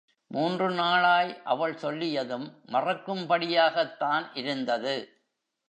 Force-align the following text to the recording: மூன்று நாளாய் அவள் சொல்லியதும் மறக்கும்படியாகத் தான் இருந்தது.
மூன்று 0.27 0.69
நாளாய் 0.69 1.41
அவள் 1.43 1.75
சொல்லியதும் 1.75 2.59
மறக்கும்படியாகத் 2.67 3.97
தான் 3.97 4.31
இருந்தது. 4.33 5.09